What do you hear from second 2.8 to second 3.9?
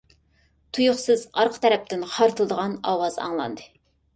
ئاۋاز ئاڭلاندى.